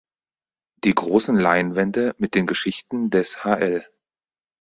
[0.83, 3.85] Die großen Leinwände mit den Geschichten des hl.